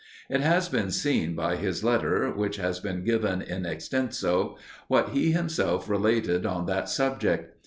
It 0.31 0.41
has 0.41 0.67
been 0.67 0.89
seen 0.89 1.35
by 1.35 1.57
his 1.57 1.83
letter, 1.83 2.31
which 2.31 2.55
has 2.55 2.79
been 2.79 3.03
given 3.03 3.39
in 3.39 3.67
extenso, 3.67 4.57
what 4.87 5.09
he 5.09 5.31
himself 5.31 5.87
related 5.87 6.43
on 6.43 6.65
that 6.65 6.89
subject. 6.89 7.53